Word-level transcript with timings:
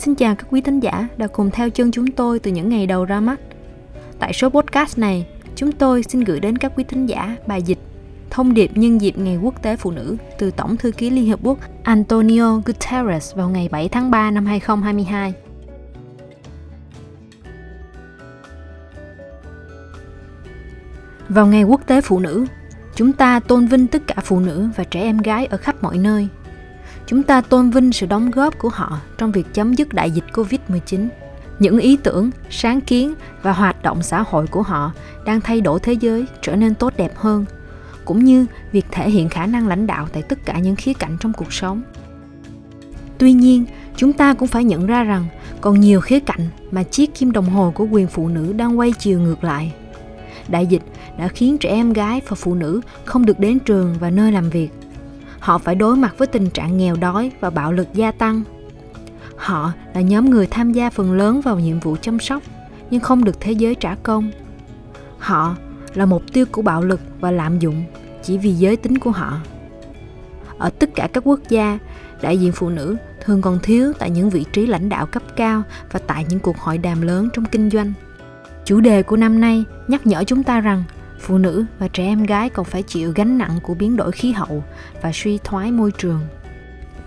Xin 0.00 0.14
chào 0.14 0.34
các 0.34 0.46
quý 0.50 0.60
thính 0.60 0.80
giả 0.80 1.08
đã 1.16 1.26
cùng 1.26 1.50
theo 1.50 1.70
chân 1.70 1.90
chúng 1.92 2.06
tôi 2.06 2.38
từ 2.38 2.50
những 2.50 2.68
ngày 2.68 2.86
đầu 2.86 3.04
ra 3.04 3.20
mắt. 3.20 3.40
Tại 4.18 4.32
số 4.32 4.48
podcast 4.48 4.98
này, 4.98 5.26
chúng 5.56 5.72
tôi 5.72 6.02
xin 6.02 6.20
gửi 6.20 6.40
đến 6.40 6.58
các 6.58 6.72
quý 6.76 6.84
thính 6.84 7.06
giả 7.06 7.36
bài 7.46 7.62
dịch 7.62 7.78
thông 8.30 8.54
điệp 8.54 8.70
nhân 8.74 9.00
dịp 9.00 9.18
Ngày 9.18 9.36
Quốc 9.36 9.62
tế 9.62 9.76
Phụ 9.76 9.90
nữ 9.90 10.16
từ 10.38 10.50
Tổng 10.50 10.76
thư 10.76 10.90
ký 10.90 11.10
Liên 11.10 11.30
Hợp 11.30 11.40
Quốc 11.42 11.58
Antonio 11.82 12.56
Guterres 12.64 13.34
vào 13.34 13.48
ngày 13.50 13.68
7 13.72 13.88
tháng 13.88 14.10
3 14.10 14.30
năm 14.30 14.46
2022. 14.46 15.34
Vào 21.28 21.46
Ngày 21.46 21.62
Quốc 21.62 21.86
tế 21.86 22.00
Phụ 22.00 22.18
nữ, 22.18 22.46
chúng 22.94 23.12
ta 23.12 23.40
tôn 23.40 23.66
vinh 23.66 23.86
tất 23.86 24.02
cả 24.06 24.14
phụ 24.24 24.40
nữ 24.40 24.68
và 24.76 24.84
trẻ 24.84 25.00
em 25.00 25.18
gái 25.18 25.46
ở 25.46 25.56
khắp 25.56 25.82
mọi 25.82 25.98
nơi. 25.98 26.28
Chúng 27.10 27.22
ta 27.22 27.40
tôn 27.40 27.70
vinh 27.70 27.92
sự 27.92 28.06
đóng 28.06 28.30
góp 28.30 28.58
của 28.58 28.68
họ 28.68 29.00
trong 29.18 29.32
việc 29.32 29.46
chấm 29.54 29.74
dứt 29.74 29.94
đại 29.94 30.10
dịch 30.10 30.24
Covid-19. 30.32 31.08
Những 31.58 31.78
ý 31.78 31.96
tưởng, 31.96 32.30
sáng 32.50 32.80
kiến 32.80 33.14
và 33.42 33.52
hoạt 33.52 33.82
động 33.82 34.02
xã 34.02 34.22
hội 34.22 34.46
của 34.46 34.62
họ 34.62 34.92
đang 35.24 35.40
thay 35.40 35.60
đổi 35.60 35.80
thế 35.80 35.92
giới 35.92 36.26
trở 36.42 36.56
nên 36.56 36.74
tốt 36.74 36.92
đẹp 36.96 37.12
hơn, 37.16 37.44
cũng 38.04 38.24
như 38.24 38.46
việc 38.72 38.86
thể 38.90 39.10
hiện 39.10 39.28
khả 39.28 39.46
năng 39.46 39.68
lãnh 39.68 39.86
đạo 39.86 40.08
tại 40.12 40.22
tất 40.22 40.38
cả 40.44 40.58
những 40.58 40.76
khía 40.76 40.92
cạnh 40.92 41.16
trong 41.20 41.32
cuộc 41.32 41.52
sống. 41.52 41.82
Tuy 43.18 43.32
nhiên, 43.32 43.64
chúng 43.96 44.12
ta 44.12 44.34
cũng 44.34 44.48
phải 44.48 44.64
nhận 44.64 44.86
ra 44.86 45.04
rằng 45.04 45.26
còn 45.60 45.80
nhiều 45.80 46.00
khía 46.00 46.20
cạnh 46.20 46.48
mà 46.70 46.82
chiếc 46.82 47.14
kim 47.14 47.32
đồng 47.32 47.48
hồ 47.48 47.72
của 47.74 47.84
quyền 47.84 48.06
phụ 48.06 48.28
nữ 48.28 48.52
đang 48.52 48.78
quay 48.78 48.92
chiều 48.92 49.20
ngược 49.20 49.44
lại. 49.44 49.74
Đại 50.48 50.66
dịch 50.66 50.82
đã 51.18 51.28
khiến 51.28 51.58
trẻ 51.58 51.68
em 51.68 51.92
gái 51.92 52.20
và 52.28 52.34
phụ 52.34 52.54
nữ 52.54 52.80
không 53.04 53.26
được 53.26 53.38
đến 53.38 53.58
trường 53.58 53.96
và 54.00 54.10
nơi 54.10 54.32
làm 54.32 54.50
việc. 54.50 54.70
Họ 55.40 55.58
phải 55.58 55.74
đối 55.74 55.96
mặt 55.96 56.14
với 56.18 56.26
tình 56.26 56.50
trạng 56.50 56.78
nghèo 56.78 56.96
đói 56.96 57.32
và 57.40 57.50
bạo 57.50 57.72
lực 57.72 57.88
gia 57.94 58.12
tăng. 58.12 58.42
Họ 59.36 59.72
là 59.94 60.00
nhóm 60.00 60.30
người 60.30 60.46
tham 60.46 60.72
gia 60.72 60.90
phần 60.90 61.12
lớn 61.12 61.40
vào 61.40 61.58
nhiệm 61.58 61.80
vụ 61.80 61.96
chăm 62.00 62.18
sóc 62.18 62.42
nhưng 62.90 63.00
không 63.00 63.24
được 63.24 63.40
thế 63.40 63.52
giới 63.52 63.74
trả 63.74 63.94
công. 63.94 64.30
Họ 65.18 65.56
là 65.94 66.06
mục 66.06 66.22
tiêu 66.32 66.46
của 66.52 66.62
bạo 66.62 66.82
lực 66.82 67.00
và 67.20 67.30
lạm 67.30 67.58
dụng 67.58 67.84
chỉ 68.22 68.38
vì 68.38 68.52
giới 68.52 68.76
tính 68.76 68.98
của 68.98 69.10
họ. 69.10 69.40
Ở 70.58 70.70
tất 70.70 70.90
cả 70.94 71.08
các 71.12 71.22
quốc 71.26 71.40
gia, 71.48 71.78
đại 72.22 72.38
diện 72.38 72.52
phụ 72.52 72.68
nữ 72.68 72.96
thường 73.24 73.42
còn 73.42 73.58
thiếu 73.62 73.92
tại 73.98 74.10
những 74.10 74.30
vị 74.30 74.44
trí 74.52 74.66
lãnh 74.66 74.88
đạo 74.88 75.06
cấp 75.06 75.22
cao 75.36 75.62
và 75.92 76.00
tại 76.06 76.26
những 76.28 76.40
cuộc 76.40 76.58
hội 76.58 76.78
đàm 76.78 77.02
lớn 77.02 77.28
trong 77.32 77.44
kinh 77.44 77.70
doanh. 77.70 77.92
Chủ 78.64 78.80
đề 78.80 79.02
của 79.02 79.16
năm 79.16 79.40
nay 79.40 79.64
nhắc 79.88 80.06
nhở 80.06 80.24
chúng 80.24 80.42
ta 80.42 80.60
rằng 80.60 80.84
phụ 81.20 81.38
nữ 81.38 81.64
và 81.78 81.88
trẻ 81.88 82.04
em 82.04 82.22
gái 82.22 82.50
còn 82.50 82.64
phải 82.64 82.82
chịu 82.82 83.12
gánh 83.14 83.38
nặng 83.38 83.58
của 83.62 83.74
biến 83.74 83.96
đổi 83.96 84.12
khí 84.12 84.32
hậu 84.32 84.64
và 85.02 85.10
suy 85.14 85.38
thoái 85.44 85.72
môi 85.72 85.92
trường. 85.98 86.20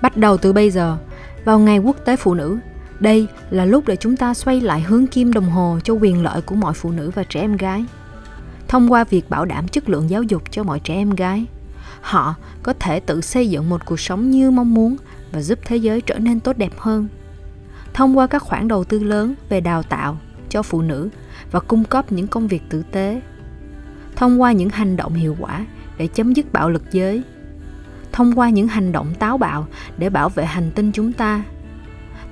Bắt 0.02 0.18
đầu 0.18 0.38
từ 0.38 0.54
bây 0.54 0.72
giờ, 0.72 0.98
vào 1.46 1.60
ngày 1.60 1.78
quốc 1.78 1.98
tế 2.06 2.16
phụ 2.16 2.34
nữ, 2.34 2.58
đây 3.00 3.28
là 3.50 3.66
lúc 3.66 3.88
để 3.88 3.96
chúng 3.96 4.18
ta 4.18 4.34
xoay 4.34 4.62
lại 4.62 4.82
hướng 4.82 5.08
kim 5.08 5.34
đồng 5.34 5.50
hồ 5.50 5.80
cho 5.84 5.94
quyền 5.94 6.24
lợi 6.24 6.42
của 6.42 6.56
mọi 6.56 6.74
phụ 6.74 6.92
nữ 6.92 7.12
và 7.16 7.24
trẻ 7.24 7.42
em 7.42 7.58
gái. 7.58 7.86
Thông 8.68 8.92
qua 8.92 9.04
việc 9.04 9.30
bảo 9.30 9.46
đảm 9.46 9.68
chất 9.68 9.90
lượng 9.90 10.10
giáo 10.10 10.24
dục 10.24 10.44
cho 10.52 10.64
mọi 10.64 10.80
trẻ 10.80 10.94
em 10.94 11.10
gái, 11.10 11.46
họ 12.02 12.36
có 12.64 12.74
thể 12.74 13.00
tự 13.00 13.22
xây 13.22 13.50
dựng 13.50 13.70
một 13.70 13.86
cuộc 13.86 14.00
sống 14.00 14.32
như 14.32 14.52
mong 14.52 14.74
muốn 14.74 14.96
và 15.32 15.42
giúp 15.42 15.60
thế 15.66 15.78
giới 15.78 16.02
trở 16.02 16.20
nên 16.20 16.40
tốt 16.40 16.58
đẹp 16.58 16.72
hơn. 16.78 17.08
Thông 17.94 18.18
qua 18.18 18.28
các 18.28 18.42
khoản 18.42 18.68
đầu 18.68 18.84
tư 18.84 19.04
lớn 19.04 19.36
về 19.50 19.62
đào 19.62 19.84
tạo 19.84 20.18
cho 20.50 20.62
phụ 20.62 20.82
nữ 20.82 21.10
và 21.52 21.60
cung 21.60 21.84
cấp 21.84 22.12
những 22.12 22.28
công 22.28 22.48
việc 22.48 22.62
tử 22.70 22.84
tế 22.92 23.22
thông 24.16 24.42
qua 24.42 24.52
những 24.52 24.70
hành 24.70 24.98
động 24.98 25.14
hiệu 25.14 25.36
quả 25.40 25.66
để 25.98 26.08
chấm 26.08 26.34
dứt 26.34 26.54
bạo 26.54 26.70
lực 26.70 26.84
giới, 26.92 27.24
thông 28.12 28.40
qua 28.40 28.50
những 28.50 28.68
hành 28.68 28.92
động 28.92 29.14
táo 29.20 29.38
bạo 29.38 29.68
để 29.98 30.10
bảo 30.10 30.30
vệ 30.30 30.46
hành 30.46 30.72
tinh 30.76 30.92
chúng 30.92 31.14
ta, 31.14 31.44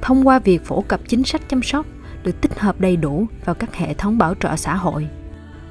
thông 0.02 0.28
qua 0.28 0.40
việc 0.40 0.66
phổ 0.66 0.82
cập 0.82 1.02
chính 1.08 1.24
sách 1.24 1.42
chăm 1.50 1.64
sóc 1.64 1.86
được 2.24 2.42
tích 2.42 2.60
hợp 2.60 2.82
đầy 2.82 2.96
đủ 2.96 3.28
vào 3.46 3.56
các 3.56 3.76
hệ 3.76 3.94
thống 3.94 4.18
bảo 4.18 4.36
trợ 4.36 4.56
xã 4.56 4.76
hội, 4.76 5.08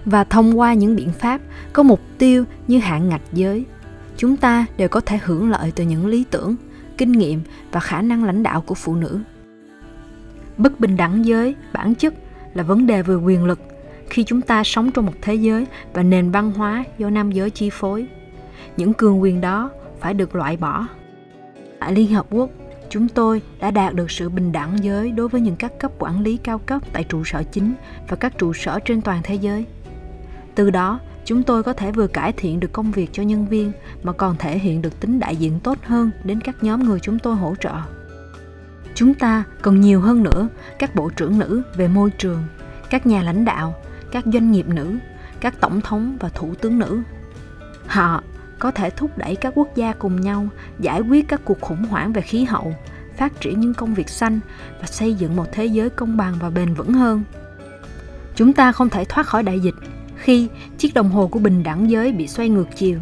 và 0.04 0.24
thông 0.24 0.58
qua 0.58 0.74
những 0.74 0.96
biện 0.96 1.12
pháp 1.12 1.40
có 1.72 1.82
mục 1.82 2.00
tiêu 2.18 2.44
như 2.66 2.78
hạn 2.78 3.08
ngạch 3.08 3.22
giới, 3.32 3.64
chúng 4.16 4.36
ta 4.36 4.66
đều 4.76 4.88
có 4.88 5.00
thể 5.00 5.18
hưởng 5.22 5.50
lợi 5.50 5.72
từ 5.74 5.84
những 5.84 6.06
lý 6.06 6.24
tưởng, 6.30 6.56
kinh 6.98 7.12
nghiệm 7.12 7.40
và 7.72 7.80
khả 7.80 8.02
năng 8.02 8.24
lãnh 8.24 8.42
đạo 8.42 8.60
của 8.60 8.74
phụ 8.74 8.94
nữ. 8.94 9.20
Bất 10.56 10.80
bình 10.80 10.96
đẳng 10.96 11.24
giới 11.24 11.54
bản 11.72 11.94
chất 11.94 12.14
là 12.54 12.62
vấn 12.62 12.86
đề 12.86 13.02
về 13.02 13.14
quyền 13.14 13.44
lực 13.44 13.60
khi 14.10 14.24
chúng 14.24 14.40
ta 14.40 14.64
sống 14.64 14.90
trong 14.90 15.06
một 15.06 15.12
thế 15.22 15.34
giới 15.34 15.66
và 15.92 16.02
nền 16.02 16.30
văn 16.30 16.52
hóa 16.52 16.84
do 16.98 17.10
nam 17.10 17.32
giới 17.32 17.50
chi 17.50 17.70
phối. 17.70 18.06
Những 18.76 18.94
cường 18.94 19.22
quyền 19.22 19.40
đó 19.40 19.70
phải 20.00 20.14
được 20.14 20.34
loại 20.34 20.56
bỏ. 20.56 20.86
Tại 21.78 21.94
liên 21.94 22.14
hợp 22.14 22.26
quốc, 22.30 22.50
chúng 22.88 23.08
tôi 23.08 23.42
đã 23.60 23.70
đạt 23.70 23.94
được 23.94 24.10
sự 24.10 24.28
bình 24.28 24.52
đẳng 24.52 24.84
giới 24.84 25.10
đối 25.10 25.28
với 25.28 25.40
những 25.40 25.56
các 25.56 25.78
cấp 25.78 25.92
quản 25.98 26.20
lý 26.20 26.36
cao 26.36 26.58
cấp 26.58 26.82
tại 26.92 27.04
trụ 27.04 27.24
sở 27.24 27.42
chính 27.52 27.74
và 28.08 28.16
các 28.16 28.38
trụ 28.38 28.52
sở 28.52 28.78
trên 28.84 29.00
toàn 29.00 29.20
thế 29.24 29.34
giới. 29.34 29.64
Từ 30.54 30.70
đó, 30.70 31.00
chúng 31.24 31.42
tôi 31.42 31.62
có 31.62 31.72
thể 31.72 31.92
vừa 31.92 32.06
cải 32.06 32.32
thiện 32.32 32.60
được 32.60 32.72
công 32.72 32.90
việc 32.90 33.10
cho 33.12 33.22
nhân 33.22 33.46
viên 33.46 33.72
mà 34.02 34.12
còn 34.12 34.36
thể 34.38 34.58
hiện 34.58 34.82
được 34.82 35.00
tính 35.00 35.20
đại 35.20 35.36
diện 35.36 35.60
tốt 35.60 35.78
hơn 35.82 36.10
đến 36.24 36.40
các 36.40 36.56
nhóm 36.62 36.84
người 36.84 37.00
chúng 37.00 37.18
tôi 37.18 37.36
hỗ 37.36 37.54
trợ. 37.60 37.74
Chúng 38.94 39.14
ta 39.14 39.44
cần 39.62 39.80
nhiều 39.80 40.00
hơn 40.00 40.22
nữa 40.22 40.48
các 40.78 40.94
bộ 40.94 41.10
trưởng 41.16 41.38
nữ 41.38 41.62
về 41.74 41.88
môi 41.88 42.10
trường, 42.10 42.42
các 42.90 43.06
nhà 43.06 43.22
lãnh 43.22 43.44
đạo 43.44 43.74
các 44.12 44.24
doanh 44.32 44.52
nghiệp 44.52 44.68
nữ, 44.68 44.98
các 45.40 45.60
tổng 45.60 45.80
thống 45.80 46.16
và 46.20 46.28
thủ 46.28 46.54
tướng 46.54 46.78
nữ. 46.78 47.02
Họ 47.86 48.22
có 48.58 48.70
thể 48.70 48.90
thúc 48.90 49.18
đẩy 49.18 49.36
các 49.36 49.52
quốc 49.56 49.68
gia 49.76 49.92
cùng 49.92 50.20
nhau 50.20 50.48
giải 50.78 51.00
quyết 51.00 51.28
các 51.28 51.40
cuộc 51.44 51.60
khủng 51.60 51.84
hoảng 51.84 52.12
về 52.12 52.22
khí 52.22 52.44
hậu, 52.44 52.74
phát 53.16 53.40
triển 53.40 53.60
những 53.60 53.74
công 53.74 53.94
việc 53.94 54.08
xanh 54.08 54.40
và 54.80 54.86
xây 54.86 55.14
dựng 55.14 55.36
một 55.36 55.46
thế 55.52 55.66
giới 55.66 55.90
công 55.90 56.16
bằng 56.16 56.34
và 56.40 56.50
bền 56.50 56.74
vững 56.74 56.92
hơn. 56.92 57.22
Chúng 58.34 58.52
ta 58.52 58.72
không 58.72 58.88
thể 58.88 59.04
thoát 59.04 59.26
khỏi 59.26 59.42
đại 59.42 59.60
dịch 59.60 59.74
khi 60.16 60.48
chiếc 60.78 60.94
đồng 60.94 61.10
hồ 61.10 61.26
của 61.26 61.38
bình 61.38 61.62
đẳng 61.62 61.90
giới 61.90 62.12
bị 62.12 62.26
xoay 62.26 62.48
ngược 62.48 62.66
chiều. 62.76 62.98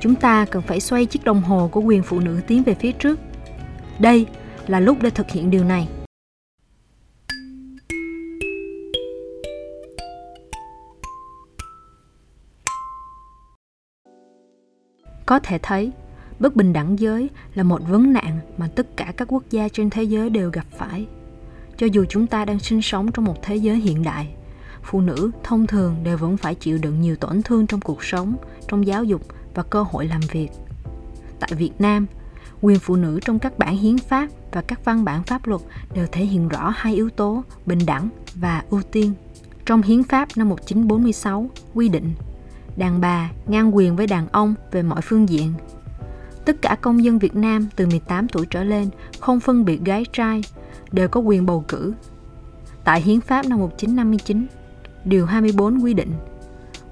Chúng 0.00 0.14
ta 0.14 0.46
cần 0.50 0.62
phải 0.62 0.80
xoay 0.80 1.06
chiếc 1.06 1.24
đồng 1.24 1.42
hồ 1.42 1.68
của 1.72 1.80
quyền 1.80 2.02
phụ 2.02 2.20
nữ 2.20 2.40
tiến 2.46 2.62
về 2.62 2.74
phía 2.80 2.92
trước. 2.92 3.20
Đây 3.98 4.26
là 4.66 4.80
lúc 4.80 4.98
để 5.02 5.10
thực 5.10 5.30
hiện 5.30 5.50
điều 5.50 5.64
này. 5.64 5.88
Có 15.26 15.38
thể 15.38 15.58
thấy, 15.62 15.92
bất 16.38 16.56
bình 16.56 16.72
đẳng 16.72 16.98
giới 16.98 17.30
là 17.54 17.62
một 17.62 17.80
vấn 17.88 18.12
nạn 18.12 18.38
mà 18.58 18.68
tất 18.74 18.96
cả 18.96 19.12
các 19.16 19.32
quốc 19.32 19.42
gia 19.50 19.68
trên 19.68 19.90
thế 19.90 20.02
giới 20.02 20.30
đều 20.30 20.50
gặp 20.50 20.66
phải 20.78 21.06
cho 21.76 21.86
dù 21.86 22.04
chúng 22.08 22.26
ta 22.26 22.44
đang 22.44 22.58
sinh 22.58 22.82
sống 22.82 23.12
trong 23.12 23.24
một 23.24 23.42
thế 23.42 23.56
giới 23.56 23.76
hiện 23.76 24.02
đại, 24.02 24.34
phụ 24.82 25.00
nữ 25.00 25.30
thông 25.42 25.66
thường 25.66 25.96
đều 26.04 26.16
vẫn 26.16 26.36
phải 26.36 26.54
chịu 26.54 26.78
đựng 26.78 27.00
nhiều 27.00 27.16
tổn 27.16 27.42
thương 27.42 27.66
trong 27.66 27.80
cuộc 27.80 28.04
sống, 28.04 28.36
trong 28.68 28.86
giáo 28.86 29.04
dục 29.04 29.22
và 29.54 29.62
cơ 29.62 29.82
hội 29.82 30.06
làm 30.06 30.20
việc 30.32 30.48
tại 31.40 31.50
việt 31.58 31.72
nam, 31.78 32.06
quyền 32.60 32.78
phụ 32.78 32.96
nữ 32.96 33.20
trong 33.24 33.38
các 33.38 33.58
bản 33.58 33.76
hiến 33.76 33.98
pháp 33.98 34.28
và 34.52 34.62
các 34.62 34.84
văn 34.84 35.04
bản 35.04 35.22
pháp 35.22 35.46
luật 35.46 35.60
đều 35.94 36.06
thể 36.12 36.24
hiện 36.24 36.48
rõ 36.48 36.72
hai 36.76 36.94
yếu 36.94 37.10
tố 37.10 37.44
bình 37.66 37.78
đẳng 37.86 38.08
và 38.34 38.62
ưu 38.70 38.82
tiên. 38.82 39.12
Trong 39.66 39.82
hiến 39.82 40.04
pháp 40.04 40.28
năm 40.36 40.48
1946 40.48 41.50
quy 41.74 41.88
định 41.88 42.12
đàn 42.76 43.00
bà 43.00 43.30
ngang 43.46 43.76
quyền 43.76 43.96
với 43.96 44.06
đàn 44.06 44.28
ông 44.32 44.54
về 44.72 44.82
mọi 44.82 45.00
phương 45.02 45.28
diện. 45.28 45.52
Tất 46.44 46.62
cả 46.62 46.76
công 46.80 47.04
dân 47.04 47.18
Việt 47.18 47.36
Nam 47.36 47.68
từ 47.76 47.86
18 47.86 48.28
tuổi 48.28 48.46
trở 48.50 48.64
lên, 48.64 48.88
không 49.20 49.40
phân 49.40 49.64
biệt 49.64 49.80
gái 49.84 50.04
trai, 50.12 50.42
đều 50.92 51.08
có 51.08 51.20
quyền 51.20 51.46
bầu 51.46 51.64
cử. 51.68 51.94
Tại 52.84 53.00
Hiến 53.00 53.20
pháp 53.20 53.46
năm 53.46 53.58
1959, 53.58 54.46
Điều 55.04 55.26
24 55.26 55.78
quy 55.78 55.94
định, 55.94 56.12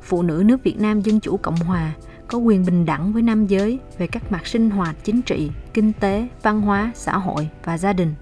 phụ 0.03 0.23
nữ 0.23 0.43
nước 0.47 0.65
Việt 0.65 0.81
Nam 0.81 1.01
Dân 1.01 1.21
Chủ 1.21 1.37
Cộng 1.37 1.57
Hòa 1.57 1.93
có 2.27 2.39
quyền 2.39 2.65
bình 2.65 2.87
đẳng 2.87 3.13
với 3.13 3.23
nam 3.23 3.47
giới 3.47 3.79
về 3.99 4.07
các 4.07 4.33
mặt 4.33 4.47
sinh 4.47 4.71
hoạt 4.71 4.97
chính 5.05 5.23
trị, 5.23 5.51
kinh 5.75 5.93
tế, 6.01 6.29
văn 6.43 6.61
hóa, 6.61 6.93
xã 6.95 7.19
hội 7.19 7.49
và 7.65 7.79
gia 7.79 7.93
đình. 7.93 8.15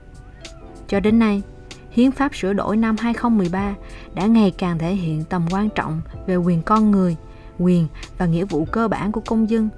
Cho 0.89 1.01
đến 1.01 1.19
nay, 1.19 1.43
Hiến 1.91 2.11
pháp 2.11 2.35
sửa 2.35 2.53
đổi 2.53 2.77
năm 2.77 2.97
2013 2.99 3.75
đã 4.15 4.27
ngày 4.27 4.55
càng 4.59 4.79
thể 4.79 4.95
hiện 4.95 5.25
tầm 5.25 5.47
quan 5.51 5.69
trọng 5.75 6.01
về 6.27 6.37
quyền 6.37 6.63
con 6.63 6.91
người 6.91 7.17
quyền 7.61 7.87
và 8.19 8.27
nghĩa 8.27 8.45
vụ 8.45 8.65
cơ 8.65 8.89
bản 8.89 9.13
của 9.13 9.21
công 9.21 9.51
dân, 9.51 9.69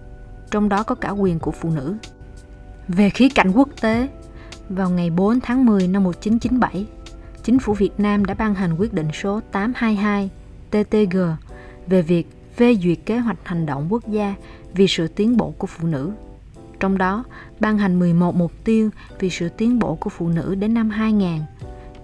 trong 0.50 0.68
đó 0.68 0.82
có 0.82 0.94
cả 0.94 1.10
quyền 1.10 1.38
của 1.38 1.50
phụ 1.50 1.70
nữ. 1.70 1.94
Về 2.88 3.10
khía 3.10 3.28
cạnh 3.28 3.52
quốc 3.52 3.68
tế, 3.80 4.08
vào 4.68 4.90
ngày 4.90 5.10
4 5.10 5.40
tháng 5.40 5.66
10 5.66 5.88
năm 5.88 6.04
1997, 6.04 6.86
Chính 7.42 7.58
phủ 7.58 7.74
Việt 7.74 8.00
Nam 8.00 8.24
đã 8.24 8.34
ban 8.34 8.54
hành 8.54 8.74
quyết 8.74 8.92
định 8.92 9.08
số 9.12 9.40
822 9.52 10.30
TTG 10.70 11.16
về 11.86 12.02
việc 12.02 12.26
phê 12.56 12.76
duyệt 12.82 12.98
kế 13.06 13.18
hoạch 13.18 13.38
hành 13.44 13.66
động 13.66 13.86
quốc 13.90 14.08
gia 14.08 14.34
vì 14.74 14.88
sự 14.88 15.08
tiến 15.08 15.36
bộ 15.36 15.54
của 15.58 15.66
phụ 15.66 15.88
nữ. 15.88 16.10
Trong 16.80 16.98
đó, 16.98 17.24
ban 17.60 17.78
hành 17.78 17.98
11 17.98 18.34
mục 18.34 18.52
tiêu 18.64 18.90
vì 19.18 19.30
sự 19.30 19.48
tiến 19.48 19.78
bộ 19.78 19.94
của 19.94 20.10
phụ 20.10 20.28
nữ 20.28 20.54
đến 20.54 20.74
năm 20.74 20.90
2000 20.90 21.40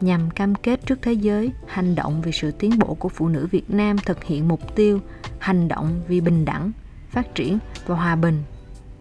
nhằm 0.02 0.30
cam 0.30 0.54
kết 0.54 0.86
trước 0.86 0.98
thế 1.02 1.12
giới 1.12 1.52
hành 1.66 1.94
động 1.94 2.22
vì 2.22 2.32
sự 2.32 2.50
tiến 2.50 2.78
bộ 2.78 2.94
của 2.94 3.08
phụ 3.08 3.28
nữ 3.28 3.48
Việt 3.50 3.70
Nam 3.70 3.96
thực 3.98 4.24
hiện 4.24 4.48
mục 4.48 4.74
tiêu 4.76 5.00
hành 5.38 5.68
động 5.68 6.00
vì 6.08 6.20
bình 6.20 6.44
đẳng, 6.44 6.72
phát 7.10 7.34
triển 7.34 7.58
và 7.86 7.96
hòa 7.96 8.16
bình 8.16 8.42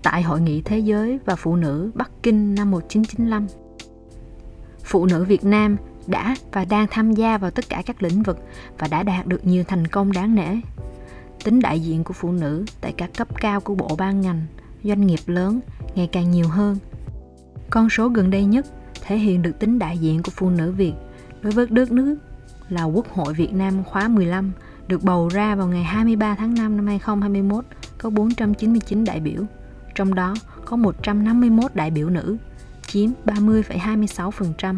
tại 0.04 0.22
Hội 0.22 0.42
nghị 0.42 0.62
Thế 0.62 0.80
giới 0.80 1.20
và 1.26 1.36
Phụ 1.36 1.56
nữ 1.56 1.92
Bắc 1.96 2.12
Kinh 2.24 2.56
năm 2.56 2.72
1995. 2.72 3.48
Phụ 4.84 5.06
nữ 5.06 5.24
Việt 5.24 5.44
Nam 5.44 5.78
đã 6.08 6.36
và 6.52 6.66
đang 6.66 6.88
tham 6.92 7.12
gia 7.12 7.38
vào 7.38 7.52
tất 7.52 7.70
cả 7.70 7.84
các 7.86 8.04
lĩnh 8.04 8.24
vực 8.24 8.40
và 8.78 8.88
đã 8.88 9.04
đạt 9.04 9.28
được 9.28 9.46
nhiều 9.46 9.64
thành 9.68 9.88
công 9.88 10.12
đáng 10.12 10.36
nể. 10.36 10.56
Tính 11.44 11.60
đại 11.60 11.80
diện 11.80 12.04
của 12.04 12.14
phụ 12.14 12.32
nữ 12.32 12.66
tại 12.82 12.94
các 12.98 13.10
cấp 13.18 13.42
cao 13.42 13.62
của 13.62 13.76
bộ 13.76 13.96
ban 13.98 14.22
ngành, 14.22 14.46
doanh 14.84 15.08
nghiệp 15.08 15.20
lớn 15.26 15.60
ngày 15.96 16.10
càng 16.12 16.32
nhiều 16.32 16.48
hơn. 16.48 16.78
Con 17.70 17.90
số 17.90 18.08
gần 18.10 18.30
đây 18.30 18.46
nhất 18.46 18.66
thể 19.08 19.18
hiện 19.18 19.42
được 19.42 19.60
tính 19.60 19.80
đại 19.80 19.98
diện 19.98 20.24
của 20.24 20.32
phụ 20.36 20.50
nữ 20.50 20.72
Việt 20.72 20.94
đối 21.42 21.54
với 21.54 21.68
đất 21.70 21.92
nước 21.92 22.16
là 22.70 22.84
Quốc 22.84 23.08
hội 23.14 23.34
Việt 23.34 23.54
Nam 23.54 23.84
khóa 23.84 24.08
15 24.08 24.52
được 24.88 25.04
bầu 25.04 25.28
ra 25.28 25.56
vào 25.56 25.68
ngày 25.68 25.84
23 25.84 26.36
tháng 26.36 26.54
5 26.54 26.78
năm 26.78 26.88
2021 26.88 27.66
có 27.98 28.10
499 28.10 29.06
đại 29.06 29.20
biểu, 29.20 29.44
trong 29.96 30.14
đó 30.14 30.36
có 30.66 30.78
151 30.78 31.76
đại 31.76 31.92
biểu 31.92 32.10
nữ, 32.10 32.38
chiếm 32.88 33.10
30,26%. 33.26 34.78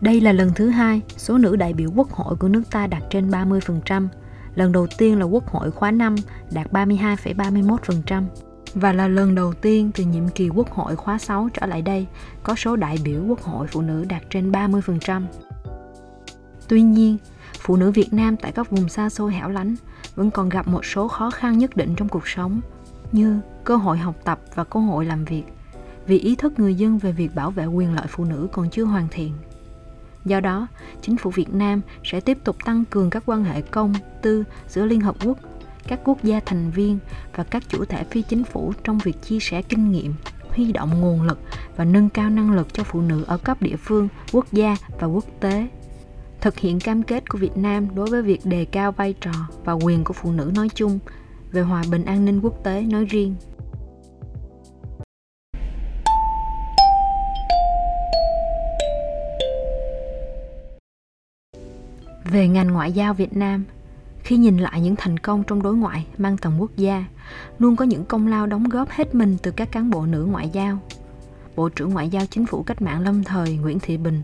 Đây 0.00 0.20
là 0.20 0.32
lần 0.32 0.50
thứ 0.54 0.68
hai 0.68 1.00
số 1.16 1.38
nữ 1.38 1.56
đại 1.56 1.72
biểu 1.72 1.90
quốc 1.96 2.10
hội 2.10 2.36
của 2.36 2.48
nước 2.48 2.62
ta 2.70 2.86
đạt 2.86 3.02
trên 3.10 3.30
30%. 3.30 4.08
Lần 4.54 4.72
đầu 4.72 4.86
tiên 4.98 5.18
là 5.18 5.24
quốc 5.24 5.46
hội 5.46 5.70
khóa 5.70 5.90
5 5.90 6.16
đạt 6.50 6.72
32,31% 6.72 8.22
và 8.74 8.92
là 8.92 9.08
lần 9.08 9.34
đầu 9.34 9.52
tiên 9.52 9.90
từ 9.94 10.04
nhiệm 10.04 10.28
kỳ 10.28 10.48
quốc 10.48 10.70
hội 10.70 10.96
khóa 10.96 11.18
6 11.18 11.48
trở 11.54 11.66
lại 11.66 11.82
đây 11.82 12.06
có 12.42 12.54
số 12.54 12.76
đại 12.76 12.98
biểu 13.04 13.24
quốc 13.26 13.40
hội 13.42 13.66
phụ 13.66 13.82
nữ 13.82 14.04
đạt 14.08 14.22
trên 14.30 14.52
30%. 14.52 15.22
Tuy 16.68 16.82
nhiên, 16.82 17.16
phụ 17.58 17.76
nữ 17.76 17.90
Việt 17.90 18.12
Nam 18.12 18.36
tại 18.36 18.52
các 18.52 18.70
vùng 18.70 18.88
xa 18.88 19.10
xôi 19.10 19.32
hẻo 19.32 19.48
lánh 19.48 19.76
vẫn 20.14 20.30
còn 20.30 20.48
gặp 20.48 20.68
một 20.68 20.84
số 20.84 21.08
khó 21.08 21.30
khăn 21.30 21.58
nhất 21.58 21.76
định 21.76 21.94
trong 21.96 22.08
cuộc 22.08 22.28
sống 22.28 22.60
như 23.12 23.40
cơ 23.64 23.76
hội 23.76 23.98
học 23.98 24.16
tập 24.24 24.40
và 24.54 24.64
cơ 24.64 24.80
hội 24.80 25.04
làm 25.04 25.24
việc 25.24 25.44
vì 26.06 26.18
ý 26.18 26.36
thức 26.36 26.58
người 26.58 26.74
dân 26.74 26.98
về 26.98 27.12
việc 27.12 27.34
bảo 27.34 27.50
vệ 27.50 27.66
quyền 27.66 27.94
lợi 27.94 28.06
phụ 28.08 28.24
nữ 28.24 28.48
còn 28.52 28.70
chưa 28.70 28.84
hoàn 28.84 29.08
thiện. 29.10 29.32
Do 30.24 30.40
đó, 30.40 30.66
chính 31.02 31.16
phủ 31.16 31.30
Việt 31.30 31.54
Nam 31.54 31.80
sẽ 32.04 32.20
tiếp 32.20 32.38
tục 32.44 32.56
tăng 32.64 32.84
cường 32.84 33.10
các 33.10 33.22
quan 33.26 33.44
hệ 33.44 33.60
công, 33.60 33.94
tư 34.22 34.44
giữa 34.68 34.84
Liên 34.84 35.00
Hợp 35.00 35.16
Quốc, 35.24 35.38
các 35.86 36.00
quốc 36.04 36.24
gia 36.24 36.40
thành 36.40 36.70
viên 36.70 36.98
và 37.36 37.44
các 37.44 37.62
chủ 37.68 37.84
thể 37.84 38.04
phi 38.04 38.22
chính 38.22 38.44
phủ 38.44 38.72
trong 38.84 38.98
việc 38.98 39.22
chia 39.22 39.38
sẻ 39.40 39.62
kinh 39.62 39.92
nghiệm, 39.92 40.14
huy 40.48 40.72
động 40.72 41.00
nguồn 41.00 41.22
lực 41.22 41.40
và 41.76 41.84
nâng 41.84 42.08
cao 42.08 42.30
năng 42.30 42.52
lực 42.52 42.74
cho 42.74 42.84
phụ 42.84 43.00
nữ 43.00 43.24
ở 43.26 43.38
cấp 43.38 43.62
địa 43.62 43.76
phương, 43.76 44.08
quốc 44.32 44.46
gia 44.52 44.76
và 45.00 45.06
quốc 45.06 45.24
tế 45.40 45.68
thực 46.40 46.58
hiện 46.58 46.80
cam 46.80 47.02
kết 47.02 47.28
của 47.28 47.38
Việt 47.38 47.56
Nam 47.56 47.94
đối 47.94 48.06
với 48.06 48.22
việc 48.22 48.40
đề 48.44 48.64
cao 48.64 48.92
vai 48.92 49.14
trò 49.20 49.32
và 49.64 49.72
quyền 49.72 50.04
của 50.04 50.14
phụ 50.14 50.32
nữ 50.32 50.52
nói 50.54 50.68
chung 50.74 50.98
về 51.52 51.62
hòa 51.62 51.82
bình 51.90 52.04
an 52.04 52.24
ninh 52.24 52.40
quốc 52.40 52.64
tế 52.64 52.82
nói 52.82 53.04
riêng. 53.04 53.34
Về 62.24 62.48
ngành 62.48 62.68
ngoại 62.72 62.92
giao 62.92 63.14
Việt 63.14 63.36
Nam, 63.36 63.64
khi 64.32 64.38
nhìn 64.38 64.58
lại 64.58 64.80
những 64.80 64.96
thành 64.96 65.18
công 65.18 65.42
trong 65.46 65.62
đối 65.62 65.76
ngoại 65.76 66.06
mang 66.18 66.36
tầm 66.36 66.58
quốc 66.58 66.70
gia, 66.76 67.04
luôn 67.58 67.76
có 67.76 67.84
những 67.84 68.04
công 68.04 68.26
lao 68.26 68.46
đóng 68.46 68.68
góp 68.68 68.90
hết 68.90 69.14
mình 69.14 69.36
từ 69.42 69.50
các 69.50 69.72
cán 69.72 69.90
bộ 69.90 70.06
nữ 70.06 70.24
ngoại 70.24 70.50
giao. 70.52 70.78
Bộ 71.56 71.68
trưởng 71.68 71.90
Ngoại 71.90 72.08
giao 72.08 72.26
Chính 72.26 72.46
phủ 72.46 72.62
Cách 72.62 72.82
mạng 72.82 73.00
lâm 73.00 73.24
thời 73.24 73.56
Nguyễn 73.56 73.78
Thị 73.78 73.96
Bình 73.96 74.22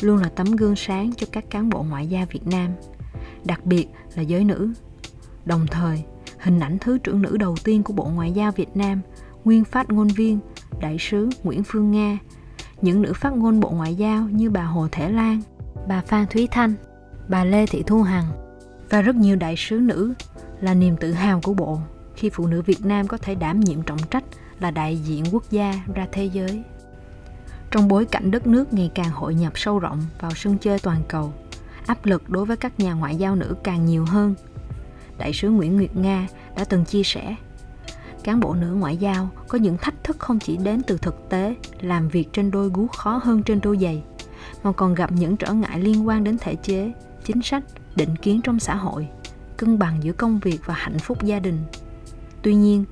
luôn 0.00 0.16
là 0.16 0.28
tấm 0.28 0.46
gương 0.46 0.76
sáng 0.76 1.12
cho 1.16 1.26
các 1.32 1.44
cán 1.50 1.68
bộ 1.68 1.82
ngoại 1.82 2.06
giao 2.06 2.26
Việt 2.30 2.46
Nam, 2.46 2.70
đặc 3.44 3.64
biệt 3.64 3.88
là 4.14 4.22
giới 4.22 4.44
nữ. 4.44 4.72
Đồng 5.44 5.66
thời, 5.70 6.04
hình 6.38 6.60
ảnh 6.60 6.78
Thứ 6.78 6.98
trưởng 6.98 7.22
nữ 7.22 7.36
đầu 7.36 7.56
tiên 7.64 7.82
của 7.82 7.92
Bộ 7.92 8.04
Ngoại 8.14 8.32
giao 8.32 8.52
Việt 8.52 8.76
Nam, 8.76 9.00
nguyên 9.44 9.64
phát 9.64 9.90
ngôn 9.90 10.08
viên, 10.08 10.38
đại 10.80 10.96
sứ 11.00 11.28
Nguyễn 11.42 11.62
Phương 11.64 11.90
Nga, 11.90 12.18
những 12.82 13.02
nữ 13.02 13.12
phát 13.12 13.32
ngôn 13.32 13.60
Bộ 13.60 13.70
Ngoại 13.70 13.94
giao 13.94 14.28
như 14.28 14.50
bà 14.50 14.62
Hồ 14.62 14.88
Thể 14.92 15.10
Lan, 15.10 15.42
bà 15.88 16.00
Phan 16.00 16.26
Thúy 16.26 16.48
Thanh, 16.50 16.74
bà 17.28 17.44
Lê 17.44 17.66
Thị 17.66 17.82
Thu 17.86 18.02
Hằng 18.02 18.47
và 18.90 19.02
rất 19.02 19.16
nhiều 19.16 19.36
đại 19.36 19.54
sứ 19.56 19.76
nữ 19.76 20.14
là 20.60 20.74
niềm 20.74 20.96
tự 20.96 21.12
hào 21.12 21.40
của 21.40 21.54
Bộ. 21.54 21.80
Khi 22.14 22.30
phụ 22.30 22.46
nữ 22.46 22.62
Việt 22.62 22.84
Nam 22.84 23.06
có 23.06 23.16
thể 23.16 23.34
đảm 23.34 23.60
nhiệm 23.60 23.82
trọng 23.82 23.98
trách 24.10 24.24
là 24.60 24.70
đại 24.70 24.96
diện 24.96 25.24
quốc 25.32 25.50
gia 25.50 25.74
ra 25.94 26.06
thế 26.12 26.24
giới. 26.24 26.62
Trong 27.70 27.88
bối 27.88 28.04
cảnh 28.04 28.30
đất 28.30 28.46
nước 28.46 28.72
ngày 28.72 28.90
càng 28.94 29.10
hội 29.10 29.34
nhập 29.34 29.52
sâu 29.56 29.78
rộng 29.78 30.02
vào 30.20 30.30
sân 30.34 30.58
chơi 30.58 30.78
toàn 30.78 31.02
cầu, 31.08 31.32
áp 31.86 32.06
lực 32.06 32.30
đối 32.30 32.44
với 32.44 32.56
các 32.56 32.80
nhà 32.80 32.92
ngoại 32.92 33.16
giao 33.16 33.36
nữ 33.36 33.56
càng 33.64 33.84
nhiều 33.84 34.04
hơn. 34.04 34.34
Đại 35.18 35.32
sứ 35.32 35.50
nguyễn 35.50 35.76
nguyệt 35.76 35.96
nga 35.96 36.28
đã 36.56 36.64
từng 36.64 36.84
chia 36.84 37.02
sẻ, 37.02 37.36
cán 38.24 38.40
bộ 38.40 38.54
nữ 38.54 38.74
ngoại 38.74 38.96
giao 38.96 39.28
có 39.48 39.58
những 39.58 39.76
thách 39.76 40.04
thức 40.04 40.18
không 40.18 40.38
chỉ 40.38 40.56
đến 40.56 40.82
từ 40.86 40.98
thực 40.98 41.28
tế, 41.28 41.54
làm 41.80 42.08
việc 42.08 42.32
trên 42.32 42.50
đôi 42.50 42.68
guốc 42.68 42.92
khó 42.92 43.20
hơn 43.22 43.42
trên 43.42 43.60
đôi 43.60 43.78
giày, 43.78 44.02
mà 44.62 44.72
còn 44.72 44.94
gặp 44.94 45.12
những 45.12 45.36
trở 45.36 45.52
ngại 45.52 45.80
liên 45.80 46.06
quan 46.08 46.24
đến 46.24 46.38
thể 46.40 46.54
chế, 46.54 46.92
chính 47.24 47.42
sách 47.42 47.64
định 47.98 48.16
kiến 48.16 48.40
trong 48.44 48.60
xã 48.60 48.74
hội 48.74 49.08
cân 49.56 49.78
bằng 49.78 49.98
giữa 50.02 50.12
công 50.12 50.38
việc 50.38 50.60
và 50.64 50.74
hạnh 50.74 50.98
phúc 50.98 51.22
gia 51.22 51.38
đình 51.38 51.58
tuy 52.42 52.54
nhiên 52.54 52.84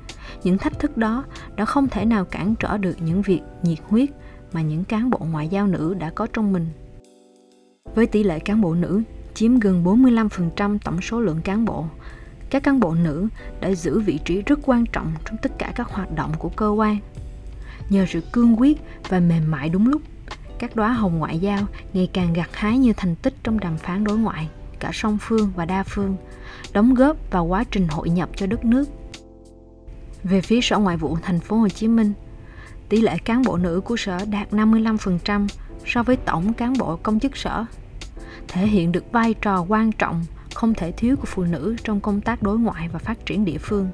những 0.45 0.59
thách 0.59 0.79
thức 0.79 0.97
đó 0.97 1.25
đã 1.57 1.65
không 1.65 1.89
thể 1.89 2.05
nào 2.05 2.25
cản 2.25 2.55
trở 2.61 2.79
được 2.79 2.97
những 3.01 3.23
việc 3.23 3.41
nhiệt 3.63 3.79
huyết 3.89 4.11
mà 4.53 4.63
những 4.63 4.85
cán 4.85 5.11
bộ 5.11 5.19
ngoại 5.31 5.49
giao 5.49 5.67
nữ 5.67 5.95
đã 5.95 6.11
có 6.11 6.27
trong 6.33 6.53
mình. 6.53 6.67
Với 7.95 8.07
tỷ 8.07 8.23
lệ 8.23 8.39
cán 8.39 8.61
bộ 8.61 8.75
nữ 8.75 9.03
chiếm 9.35 9.59
gần 9.59 9.85
45% 9.85 10.79
tổng 10.85 11.01
số 11.01 11.21
lượng 11.21 11.41
cán 11.45 11.65
bộ, 11.65 11.85
các 12.51 12.63
cán 12.63 12.81
bộ 12.81 12.95
nữ 12.95 13.29
đã 13.61 13.75
giữ 13.75 14.01
vị 14.01 14.19
trí 14.25 14.43
rất 14.43 14.59
quan 14.63 14.85
trọng 14.93 15.13
trong 15.25 15.37
tất 15.43 15.59
cả 15.59 15.73
các 15.75 15.89
hoạt 15.89 16.15
động 16.15 16.33
của 16.39 16.49
cơ 16.49 16.69
quan. 16.69 16.99
Nhờ 17.89 18.07
sự 18.09 18.21
cương 18.33 18.61
quyết 18.61 18.81
và 19.09 19.21
mềm 19.21 19.51
mại 19.51 19.69
đúng 19.69 19.89
lúc, 19.89 20.03
các 20.59 20.77
đóa 20.77 20.93
hồng 20.93 21.19
ngoại 21.19 21.39
giao 21.39 21.67
ngày 21.93 22.11
càng 22.13 22.33
gặt 22.33 22.51
hái 22.53 22.79
như 22.79 22.93
thành 22.97 23.15
tích 23.15 23.35
trong 23.43 23.61
đàm 23.61 23.77
phán 23.77 24.05
đối 24.05 24.19
ngoại, 24.19 24.49
cả 24.81 24.91
song 24.95 25.19
phương 25.21 25.53
và 25.57 25.65
đa 25.65 25.83
phương, 25.83 26.17
đóng 26.73 26.95
góp 26.95 27.17
vào 27.31 27.45
quá 27.45 27.65
trình 27.71 27.89
hội 27.89 28.11
nhập 28.11 28.29
cho 28.37 28.47
đất 28.47 28.65
nước. 28.65 28.89
Về 30.25 30.41
phía 30.41 30.61
Sở 30.61 30.79
Ngoại 30.79 30.97
vụ 30.97 31.19
thành 31.23 31.41
phố 31.41 31.57
Hồ 31.57 31.69
Chí 31.69 31.89
Minh, 31.89 32.13
tỷ 32.89 33.01
lệ 33.01 33.19
cán 33.25 33.43
bộ 33.43 33.57
nữ 33.57 33.81
của 33.85 33.97
sở 33.97 34.19
đạt 34.31 34.51
55% 34.51 35.47
so 35.87 36.03
với 36.03 36.17
tổng 36.17 36.53
cán 36.53 36.73
bộ 36.79 36.97
công 36.97 37.21
chức 37.21 37.37
sở, 37.37 37.65
thể 38.49 38.67
hiện 38.67 38.93
được 38.93 39.13
vai 39.13 39.35
trò 39.35 39.65
quan 39.69 39.93
trọng 39.93 40.25
không 40.55 40.75
thể 40.75 40.93
thiếu 40.93 41.17
của 41.17 41.27
phụ 41.27 41.45
nữ 41.45 41.77
trong 41.85 42.01
công 42.01 42.21
tác 42.21 42.43
đối 42.43 42.59
ngoại 42.59 42.89
và 42.93 42.99
phát 42.99 43.27
triển 43.27 43.45
địa 43.45 43.59
phương. 43.59 43.89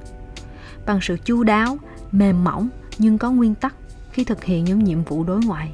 Bằng 0.85 0.99
sự 1.01 1.17
chu 1.25 1.43
đáo, 1.43 1.77
mềm 2.11 2.43
mỏng 2.43 2.69
nhưng 2.97 3.17
có 3.17 3.31
nguyên 3.31 3.55
tắc 3.55 3.75
khi 4.11 4.23
thực 4.23 4.43
hiện 4.43 4.65
những 4.65 4.83
nhiệm 4.83 5.03
vụ 5.03 5.23
đối 5.23 5.39
ngoại. 5.45 5.73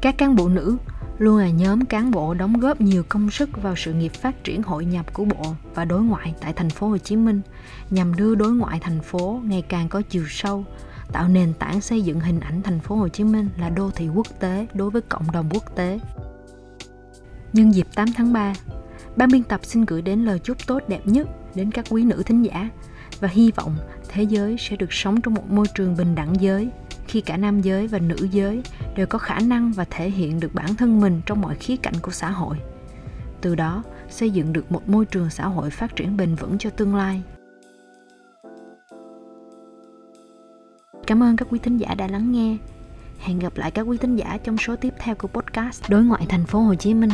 Các 0.00 0.18
cán 0.18 0.36
bộ 0.36 0.48
nữ 0.48 0.76
luôn 1.20 1.36
là 1.36 1.50
nhóm 1.50 1.84
cán 1.84 2.10
bộ 2.10 2.34
đóng 2.34 2.60
góp 2.60 2.80
nhiều 2.80 3.02
công 3.08 3.30
sức 3.30 3.62
vào 3.62 3.76
sự 3.76 3.92
nghiệp 3.92 4.12
phát 4.12 4.44
triển 4.44 4.62
hội 4.62 4.84
nhập 4.84 5.14
của 5.14 5.24
bộ 5.24 5.54
và 5.74 5.84
đối 5.84 6.02
ngoại 6.02 6.34
tại 6.40 6.52
thành 6.52 6.70
phố 6.70 6.88
Hồ 6.88 6.98
Chí 6.98 7.16
Minh 7.16 7.40
nhằm 7.90 8.14
đưa 8.14 8.34
đối 8.34 8.52
ngoại 8.52 8.78
thành 8.80 9.00
phố 9.00 9.40
ngày 9.44 9.62
càng 9.68 9.88
có 9.88 10.02
chiều 10.02 10.24
sâu, 10.28 10.64
tạo 11.12 11.28
nền 11.28 11.52
tảng 11.52 11.80
xây 11.80 12.02
dựng 12.02 12.20
hình 12.20 12.40
ảnh 12.40 12.62
thành 12.62 12.80
phố 12.80 12.96
Hồ 12.96 13.08
Chí 13.08 13.24
Minh 13.24 13.48
là 13.58 13.70
đô 13.70 13.90
thị 13.90 14.08
quốc 14.08 14.26
tế 14.40 14.66
đối 14.74 14.90
với 14.90 15.02
cộng 15.02 15.30
đồng 15.32 15.48
quốc 15.50 15.76
tế. 15.76 16.00
Nhân 17.52 17.74
dịp 17.74 17.86
8 17.94 18.08
tháng 18.16 18.32
3, 18.32 18.54
ban 19.16 19.30
biên 19.30 19.42
tập 19.42 19.60
xin 19.62 19.84
gửi 19.84 20.02
đến 20.02 20.24
lời 20.24 20.38
chúc 20.38 20.66
tốt 20.66 20.82
đẹp 20.88 21.06
nhất 21.06 21.28
đến 21.54 21.70
các 21.70 21.84
quý 21.90 22.04
nữ 22.04 22.22
thính 22.26 22.42
giả 22.42 22.68
và 23.20 23.28
hy 23.28 23.50
vọng 23.50 23.76
thế 24.08 24.22
giới 24.22 24.56
sẽ 24.58 24.76
được 24.76 24.92
sống 24.92 25.20
trong 25.20 25.34
một 25.34 25.50
môi 25.50 25.66
trường 25.74 25.96
bình 25.96 26.14
đẳng 26.14 26.40
giới 26.40 26.70
khi 27.10 27.20
cả 27.20 27.36
nam 27.36 27.60
giới 27.60 27.86
và 27.86 27.98
nữ 27.98 28.28
giới 28.30 28.62
đều 28.96 29.06
có 29.06 29.18
khả 29.18 29.40
năng 29.40 29.72
và 29.72 29.84
thể 29.90 30.10
hiện 30.10 30.40
được 30.40 30.54
bản 30.54 30.74
thân 30.74 31.00
mình 31.00 31.20
trong 31.26 31.40
mọi 31.40 31.54
khía 31.54 31.76
cạnh 31.76 31.94
của 32.02 32.10
xã 32.10 32.30
hội. 32.30 32.56
Từ 33.40 33.54
đó, 33.54 33.82
xây 34.08 34.30
dựng 34.30 34.52
được 34.52 34.72
một 34.72 34.88
môi 34.88 35.04
trường 35.04 35.30
xã 35.30 35.46
hội 35.46 35.70
phát 35.70 35.96
triển 35.96 36.16
bền 36.16 36.34
vững 36.34 36.58
cho 36.58 36.70
tương 36.70 36.96
lai. 36.96 37.22
Cảm 41.06 41.22
ơn 41.22 41.36
các 41.36 41.48
quý 41.50 41.58
thính 41.58 41.76
giả 41.76 41.94
đã 41.94 42.08
lắng 42.08 42.32
nghe. 42.32 42.56
Hẹn 43.18 43.38
gặp 43.38 43.56
lại 43.56 43.70
các 43.70 43.82
quý 43.82 43.96
thính 43.98 44.16
giả 44.16 44.38
trong 44.44 44.58
số 44.58 44.76
tiếp 44.76 44.94
theo 44.98 45.14
của 45.14 45.28
podcast 45.28 45.90
Đối 45.90 46.04
ngoại 46.04 46.26
thành 46.28 46.44
phố 46.44 46.58
Hồ 46.60 46.74
Chí 46.74 46.94
Minh. 46.94 47.10